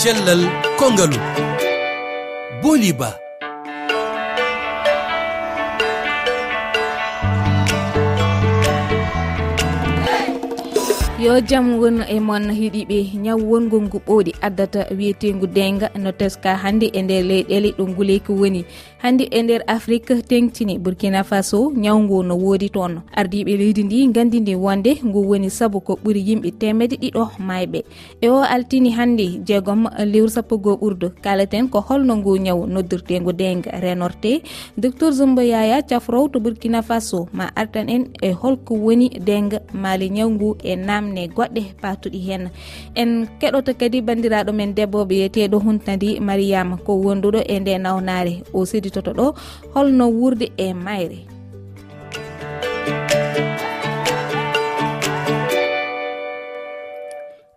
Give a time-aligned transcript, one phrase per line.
[0.00, 0.40] cellal
[0.80, 1.20] kongalu.
[2.64, 3.20] Boliba.
[11.20, 16.50] Yo jaam won e moon heeɗiɓe ñaw wongol ngu ɓooɗi addata wiyetengu denga no teska
[16.62, 18.60] hannde e nder leyɗele ɗo nguleyki woni.
[19.02, 23.00] hannde e nder afrique tengtini burkina faso ñawgo no woodi toon.
[23.16, 27.80] Ardiɓe leydi ndi gandi ndi wonde ngu woni sabu ko ɓuri yimɓe temedde ɗiɗo mayɓe
[28.20, 31.10] e o altini hannde jeegom lewru sappo goo ɓurdu.
[31.22, 34.42] Kalaten ko holno ngu ñawu noddirtengu denga renorte.
[34.76, 40.10] Docteur zumba yaya cafrow to burkina faso ma artan en e holko woni denga maali
[40.10, 42.50] ñawngu e namne goɗɗe patuɗi hen
[42.94, 48.42] en keɗoto kadi bandiraɗo men debbo ɓe yeteɗo huntadi mariama ko wonduɗo e nde nawnare
[48.52, 49.26] o sidi udditoto ɗo
[49.74, 51.26] holno wurde e mayre.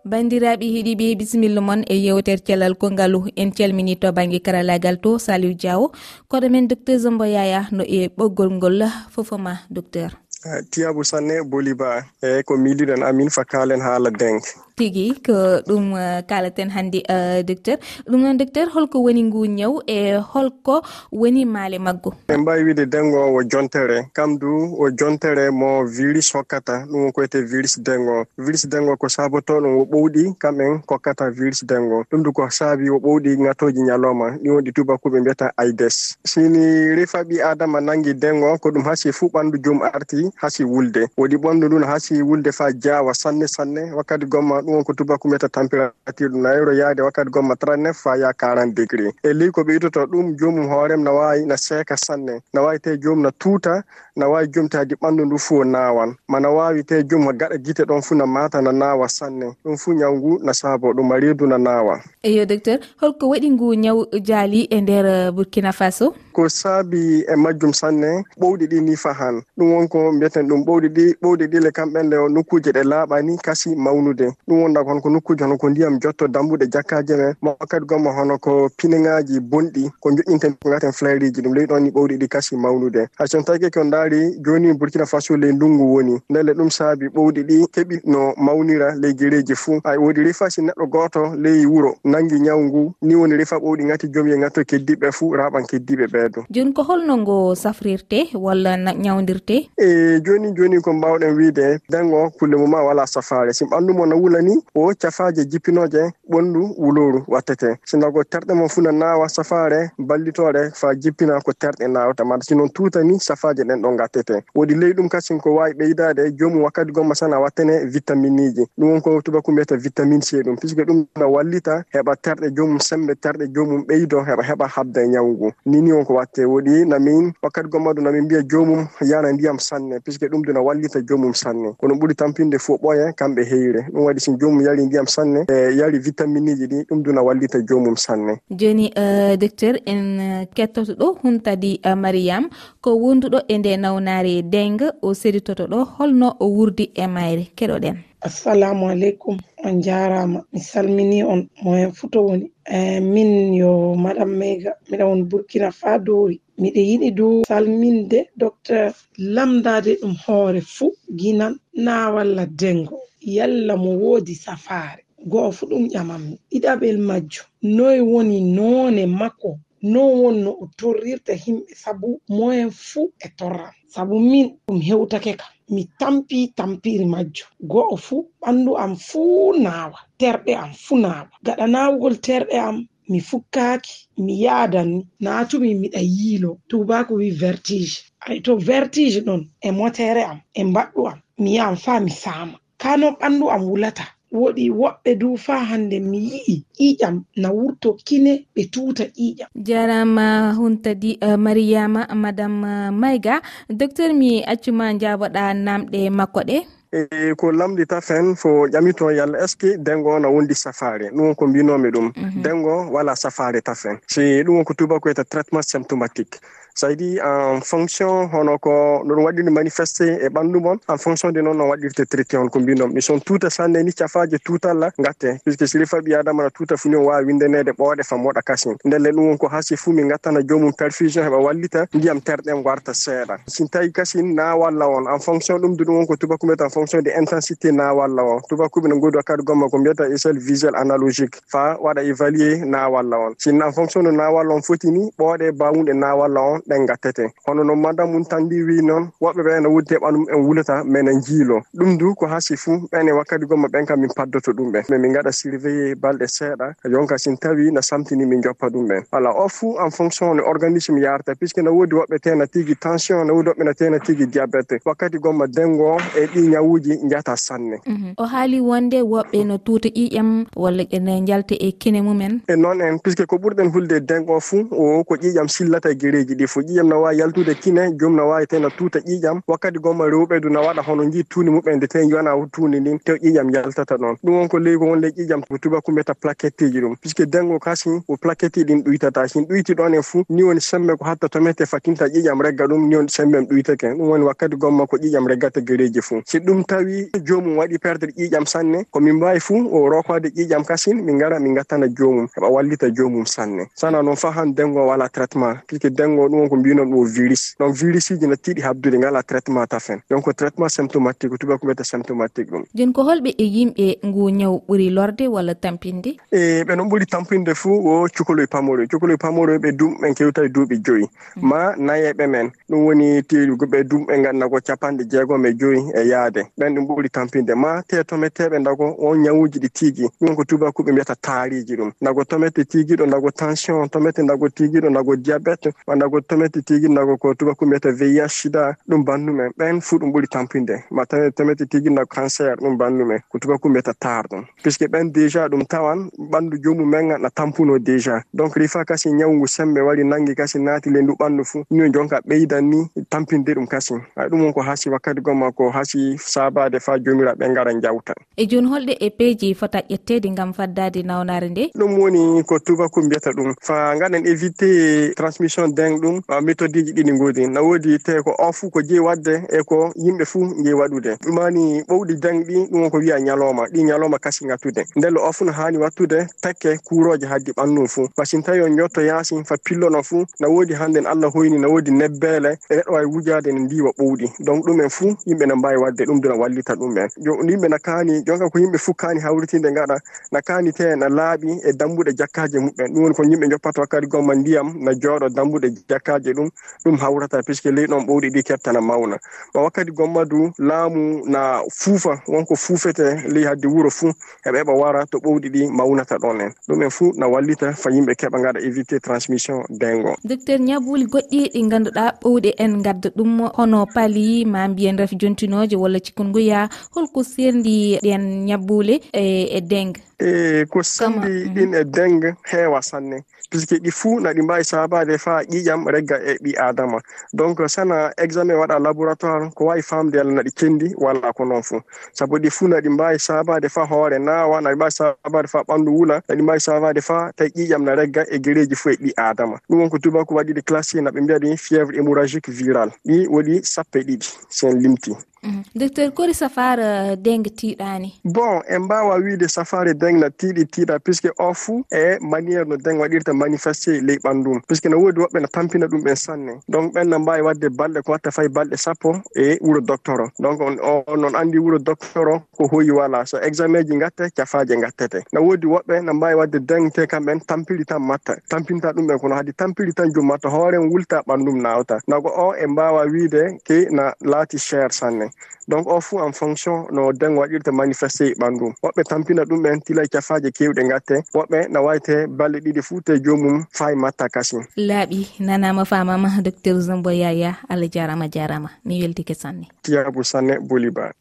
[0.04, 5.54] Bandiraɓe heeɗiɓe bisimilla moon e yewtere cellal kongalu en calmini to banggue karallagal to saliw
[5.60, 5.86] diawo
[6.30, 10.10] koɗo men docteur zombo yaya no e ɓoggol ngol fofoma docteur.
[10.46, 14.44] Ah, Tiyabou sanne boliba eyyi ko miliɗen amin fa kalen haala dengue
[14.76, 17.78] tigi ko ɗum uh, kalaten hannde uh, docteur.
[18.10, 22.86] Ɗum noon docteur holko woni ngu ñaw e holko woni maale maggo en mbawi wiide
[22.90, 24.10] dengo o wo jontere.
[24.12, 26.86] Kam du o jontere mo virus hokkata.
[26.90, 28.24] Ɗum won koyete virus dengo.
[28.38, 32.02] Virus dengo ko saboto ɗum wo ɓowɗi kamɓen kokkata virus dengo.
[32.10, 37.22] Ɗum du ko saabi wo ɓowɗi ŋatoji ñalowma ɗi wonɗi tubakuɓe mbiyata aides sini refa
[37.22, 41.06] ɓi adama nangi dengo ko ɗum hasi fuu ɓandu joom arti hasi wulde.
[41.18, 43.92] Woɗi ɓandu ndun hasi wulde fa jawa sanne sanne.
[43.94, 48.16] Wakkati gomma ɗum won ko tubaku meta température ɗum nayro yaade wakkati gomma 39 fa
[48.16, 49.12] ya 40 degré.
[49.22, 52.78] E li ko ɓe idoto ɗum jomum hoorem na wawi na seeka sanne na wawi
[52.80, 53.82] te jomum na tuuta
[54.16, 58.02] na wawi jomtadi ɓanndu ndu fuu o nawan mana wawi te jomum gaɗa gite ɗon
[58.02, 59.54] fuu na mata na nawa sanne.
[59.64, 63.50] Ɗum fuu ñaw ngu na saabo ɗum ma reedu na nawa eyo docteur holko waɗi
[63.50, 63.98] ngu ñaw
[64.28, 66.14] jaali e nder burkina faso?
[66.34, 69.42] ko saabi e majjum sanne ɓowɗi ɗi ni fahan.
[69.56, 73.74] Ɗum wonko mbiyeten ɗum ɓowɗi ɗi ɓowɗi ɗi le kamɓenle o nokkuuje ɗe laaɓani kasi
[73.76, 74.26] mawnude.
[74.48, 77.34] Ɗum wonda ko nokkuji hono ko ndiyam jotto dambuɗe jakkaji men.
[77.42, 81.40] Makkadi gomma hono ko pineŋaji bonɗi ko joƴƴinten gaten flairiji.
[81.42, 83.06] Ɗum ley ɗon ni ɓowɗi ɗi kasi mawnude.
[83.18, 86.20] Hay son tawi keke daari joni burkina faso ley ndungu woni.
[86.30, 89.80] Ndele ɗum saabi ɓowɗi ɗi keɓi no mawnira ley guereji fuu.
[89.84, 91.94] Ay wodi refasi neɗɗo gooto ley wuro.
[92.04, 96.06] Nangi ñaw ngu ni woni refa ɓowɗi gati joomi e gatto keddiɓe fuu raɓan keddiɓe
[96.06, 101.78] ɓe dow joni ko holno ngo safrirte walla ñawdirte e joni joni ko mbawɗen wiide
[101.90, 106.74] dengo kulle mum ma wala safare si ɓanndumo no wula ni o cafaje jippinoje ɓonndu
[106.78, 107.76] wuloru wattete.
[107.84, 112.44] Sino ko terɗe mo fuu no nawa safare ballitore fa jippina ko terɗe nawata mata
[112.44, 116.62] sinon tuuta ni safaje ɗen ɗo gattete woodi ley ɗum kasin ko wawi ɓeydade jomum
[116.62, 118.64] wakkati gomma sana wattene vitamine iji.
[118.78, 120.56] Ɗum won ko tubako mbiyata vitamine c ɗum.
[120.60, 125.08] Puisque ɗum no wallita heɓa terɗe jomum sembe terɗe jomum ɓeydo heɓa heɓa habda e
[125.08, 130.00] ñawu nini on ko watte woɗi namin wakkati gommaɗo namin mbiya jomum yana ndiyam sanne
[130.04, 131.74] puisque ɗum duna wallita jomum sanne.
[131.78, 133.80] Kono ɓuuri tampinde fo ɓoye kamɓe heyre.
[133.92, 137.58] Ɗum waɗi sin jomum yari ndiyam sanne e yari vitamine ji ɗi ɗum duna wallita
[137.68, 138.40] jomum sanne.
[138.50, 142.48] Joni e, docteur en e, kettoto ɗo huntadi e, mariame
[142.80, 147.50] ko wonduɗo e nde nawnare dengue o seditoto ɗo holno o wurdi e mayre.
[147.56, 148.13] Keɗoɗen.
[148.24, 152.50] assalamu aleykum on jarama mi salmini on mo hen futo woni.
[152.64, 158.92] Eh, min yo madam meyga miɗa won burkina fa dowri miɗa yiɗi dow salminde docteur
[159.18, 165.02] lamdade ɗum hoore fuu guinan na walla dengo yalla mo woodi safaare.
[165.26, 167.46] Goo fu ɗum ƴamanmi ɗiɗaɓel majjum.
[167.62, 169.58] Noy woni noone makko.
[169.92, 175.52] non wonno o torrirta himɓe sabu moyen fuu e torran sabu min ɗum hewtake kam
[175.74, 179.98] mi tampi tampiri majjo go'o fuu ɓandu am fuu naawa.
[180.20, 181.30] Terɗe am fuu naawa.
[181.46, 182.76] Gaɗa naawugol terɗe am
[183.10, 186.50] mi fukkaaki mi yaadanni naatumi miɗa yiilo.
[186.68, 187.96] Tubako wi vertige.
[188.26, 191.18] Ay to vertige ɗon e motere am e mbaɗɗu am.
[191.42, 192.56] Mi yahan faa mi saama.
[192.82, 194.04] Kano ɓandu am wulata.
[194.34, 199.48] woɗi woɓɓe du fa hande mi yi'i ƴiƴam na wurto kine ɓe tuuta ƴiƴam.
[199.66, 206.58] Jarama huntadi uh, eh, mariama madame eh, mayga docteur mi accuma jaboɗa namɗe makko ɗe.
[206.94, 211.10] E ko lamɗi tafen fo ƴamito yalla est ce que dengo no wondi safare.
[211.10, 212.12] Ɗum won ko mbinomi ɗum.
[212.16, 212.42] Mhm.
[212.42, 213.98] Dengo wala safare tafen.
[214.06, 216.38] Si ɗum won ko tubakoyta traitement symptomatique.
[216.74, 220.76] so en um, fonction hono ko noɗum waɗiri manifesté e ɓanndu mon.
[220.88, 223.92] En fonction de noon no waɗirte traité on ko mbinon mi son tuuta sanne ni
[223.92, 225.38] cafaaje tuutalla ngatte.
[225.44, 228.74] Puisque sili fa ɓi adama na tuuta funi on waawi windanede ɓooɗe fam moɗa kasin.
[228.84, 232.92] Ndelle ɗum won ko hasi fuu min ngattana joomum perfusion heɓa wallita ndiyam terɗen warta
[232.92, 233.38] seeɗa.
[233.46, 235.06] Sin tawi kasin na walla on.
[235.06, 238.40] En fonction ɗum de ɗum won ko tubakuɓe en fonction de intensité na walla on.
[238.48, 241.36] Tubakuɓe no ngodi wakkati gomma ko mbiyata échelle visuel analogique.
[241.46, 243.34] Fa waɗa évalué na walla on.
[243.38, 246.86] Sin en fonction de na walla on foti ni ɓooɗe baawunɗe na walla on ɗen
[246.86, 250.84] gattete hono no madame mum tandi wi noon woɓɓe ɓe ene wudde ɓanum en wulata
[250.84, 254.10] mais ne jiilo ɗum du ko hasi fuu ɓen e wakkati gomma ɓen kam min
[254.16, 258.42] paddoto ɗum ɓen mais min gaɗa surveillé balɗe seeɗa jonka sin tawi no samtini min
[258.42, 262.18] joppa ɗum ɓen voilà o fuu en fonction no organisme yarata puisque no woodi woɓɓe
[262.20, 264.80] tena tigui tension no woodi woɓɓe no tena tigui diabete.
[264.84, 267.80] Wakkati gomma dengo e ɗi ñawuji jata sanne.
[267.86, 268.14] Mhm.
[268.18, 272.40] O haali wonde woɓɓe no tuuta ƴiƴam walla ene jalta e kine mumen?
[272.48, 276.34] E noon en puisque ko ɓurɗen hulde dengo fuu o ko ƴiƴam sillata e guereji
[276.34, 279.40] ɗi fo ƴiƴam na wawi yaltude kine joom na wawi tena tuuta ƴiƴam.
[279.48, 282.98] Wakkati gomma rewɓe du na waɗa hono jii tuuni muɓen de te jona tuuni ndin
[282.98, 284.16] tew ƴiƴam yaltata noon.
[284.24, 286.94] Ɗum won ko ley ko wonde ƴiƴam ko tubaku mbiyata plaquette ji ɗum.
[287.02, 290.96] Puisque dengo kasi ko plaquette ɗin ɗuytata sin ɗuyti ɗon en fuu ni woni sembe
[290.96, 294.56] ko hatta tomete fatinta ƴiƴam regga ɗum ni woni sembe m ɗuytake ɗum woni wakkati
[294.56, 296.22] gomma ko ƴiƴam reggata guereji fuu.
[296.26, 301.02] Si ɗum tawi joomum waɗi perdre ƴiƴam sanne komin mbawi fuu o rokode ƴiƴam kasin
[301.04, 303.66] min gara min gattana joomum heɓa wallita joomum sanne.
[303.74, 305.56] Sana noon fa han dengo wala traitement.
[305.66, 307.54] Puisque dengo ɗum won ko mbinon ɗum virus.
[307.58, 312.50] Donc virus uji ne tiiɗi habdude ngala traitement tafen donc traitement symptomatique ko mbiyata symptomatique
[312.50, 312.64] ɗum.
[312.74, 316.16] Joni ko holɓe e yimɓe ngu ñaw ɓuuri lorde walla tampinde?
[316.32, 320.44] E ɓe noon ɓuuri tampinde fuu o cukaloye pamoroy cukaloye pamoroy ɓe dum ɓen kewta
[320.44, 321.06] e duuɓi joyi.
[321.36, 321.48] Mm.
[321.48, 326.08] Ma nayeɓe men ɗum woni ɓe dum ɓe ngannda ko capanɗe jeegom e joyi e
[326.08, 326.46] yaade.
[326.58, 327.54] Ɓen ɗum ɓuuri tampinde.
[327.54, 330.06] Ma te tometeɓe dago on ñawuji ɗi tiigi.
[330.20, 331.92] Ɗum ko tubakuɓe mbiyata taariji ɗum.
[332.00, 337.16] Dago tomete tiigiɗo dago tension tomete dago tiigiɗo dago diabete ma dago tamedde tigi nago
[337.16, 340.84] ko tubaku mbiyata vih sida ɗum bandumen ɓen fuu ɗum ɓuuri tampinde.
[340.90, 344.42] Ma tawe tamedde tigi nago cancer ɗum bandumen ko tubaku mbiyata tar ɗum.
[344.62, 348.22] Puisque ɓen déjà ɗum tawan ɓandu jomum jomumen na tampuno déjà.
[348.34, 351.62] Donc rifa kasi ñawngu sembe wari nangi kasi naati le ndu ɓandu fuu.
[351.70, 353.94] Ni jonka ɓeydan ni tampinde ɗum kasi.
[354.16, 358.46] Ay ɗum won ko hasi wakkati gomma ko hasi sabade fa jomiraɓe gara jawta e
[358.46, 361.70] joni holɗe e peeji fota ƴettede gam faddade nawnare nde?
[361.78, 363.54] Ɗum woni ko tubaku mbiyata ɗum.
[363.62, 368.32] Fa gaɗen évité transmission deng ɗum Ah, méthodiji ɗi ɗi goodi na woodi te ko
[368.38, 371.16] o fuu ko jeyi wadde e ko yimɓe fuu jeyi waɗude.
[371.20, 375.44] Ɗumani ɓowɗi jangɗi ɗum won ko wiya ñalowma ɗi ñalowma kasi gattude ndelle o fuu
[375.44, 378.08] no haani wattude takke kuuroje haddi ɓanndu fuu.
[378.16, 381.68] Pasin tawi on jotto yaasi fa pillono fuu na woodi hannde n allah hoyni na
[381.68, 384.26] woodi nebbeele e neɗɗo wawi e wujade ne ndiwa ɓowɗi.
[384.44, 387.08] Donc ɗumen fuu yimɓe ne mbawi wadde ɗum duna wallita ɗumen.
[387.20, 390.00] Yimɓe na kaani jonka ko yimɓe fuu kaani hawritinde gaɗa
[390.32, 394.06] na kaani te na laaɓi e dambuɗe jakkaji muɓɓen ɗum woni ko yimɓe joppata wakkati
[394.06, 396.50] gomma ndiyam na jooɗo dambuɗe jakka zakkaji ɗum
[396.84, 399.16] ɗum hawrata puisque ley ɗon ɓowɗi ɗi kettana mawna.
[399.54, 404.12] Ma wakkati gomma du laamu na fuufa wonko fuufete ley hadde wuuro fuu
[404.44, 406.52] heɓa heɓa wara to ɓowɗi ɗi mawnata ɗon en.
[406.68, 410.14] Ɗumen fuu na wallita fa yimɓe keɓa gaɗa évité transmission dengo.
[410.24, 415.76] Docteur ñabuli goɗɗi ɗi ganduɗa ɓowɗe en gadda ɗum hono paali ma mbiyen ref jontinoje
[415.76, 419.24] walla cikkunguya holko serdi ɗen ñabbule e
[419.56, 420.26] e dengue e
[420.60, 421.74] eh, ko sendi ɗin mhm.
[421.74, 423.24] e dengue heewa sanne.
[423.54, 426.98] puisque ɗi fuu naɗi mbawi sabade fa ƴiƴam regga e ɓi adama
[427.32, 431.80] donc sana examen waɗa laboratoire ko wawi famde allah naɗi kendi walla ko noon fuu.
[432.12, 436.20] Saabu ɗi fuu naɗi mbawi sabade fa hoore nawa naɗi mbawi sabade fa ɓandu wula
[436.28, 439.80] naɗi mbawi sabade fa tawi ƴiƴam na regga e guereji fuu e ɓi adama ɗum
[439.80, 444.26] won ko tubako waɗiɗi classé naɓe mbiyaɗi fièvre hémorragique viral ɗi woɗi sappo e ɗiɗi
[444.48, 445.14] sen limti.
[445.44, 445.62] Mhm.
[445.74, 446.82] docteur kori safare
[447.12, 452.18] eh, dengue tiiɗani bon en mbawa wiide safare dengla tiiɗi tiiɗa puisque o fuu e
[452.20, 456.02] maniére no deng waɗirta manifesté e ley ɓandum puisque no woodi woɓɓe no tampina ɗum
[456.02, 456.52] ɓen sanne.
[456.68, 460.28] Donc ɓen no mbawi wadde balɗe ko watta fayi balɗe sappo e wuuro docteur o
[460.38, 460.76] donc on
[461.20, 465.40] noon andi wuuro docteur o ko hoyi wala so examen ji gatte cafaje gattete no
[465.42, 468.34] woodi woɓɓe no mbawi wadde deng te kamɓen tampiri tan matta.
[468.48, 470.48] Tampinta ɗum ɓen kono haadi tampiri tan jum matta.
[470.48, 475.30] Hoore wulta ɓandum nawta nago o e mbawa wiide ke na laati cher sanne.
[475.68, 479.80] donc o fuu en fonction no den waɗirta manifesté e ɓanndum woɓɓe tampina ɗum ɓen
[479.80, 481.16] tila cafaje keewɗe ngatte.
[481.34, 486.80] Woɓɓe no wayte balɗe ɗiɗi fuu te joomum fay matta kasi laaɓi nanama famama docteur
[486.80, 488.70] zombo yaya allah jarama jarama.
[488.84, 489.68] Mi weltike sanne.
[489.82, 491.12] Tiyabou sanne boliba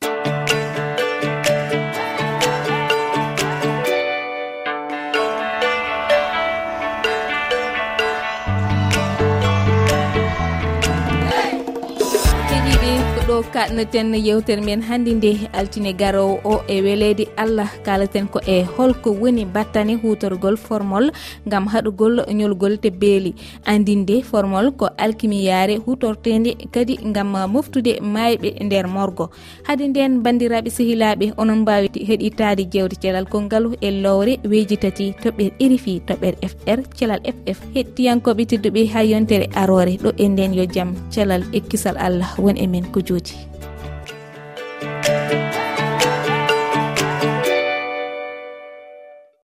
[12.50, 18.39] Baby ɗo kaɗnoten yewtere men hannde nde altine garowo o e weleede allah kalaten ko
[18.48, 21.06] e holko woni battane hutorgol formol
[21.48, 23.32] ngam haɗugol ñolgol te beeli
[23.65, 29.30] andinde formol ko alkimiyaare hutortede kadi ngam moftude maayɓe nder morgo.
[29.68, 35.53] Hade nden bandiraɓe sehilaɓe onon mbawi heɗitade jewte celal kolngalu e lowre weji tati toɓɓere
[35.60, 39.94] irifi toɓɓere fr celal ff hettiyankoɓe tedduɓe ha yontere arore.
[40.03, 42.30] Ɗo e nden yo jaam celal e kisal allah.
[42.38, 43.53] Won e men ko jo ujuji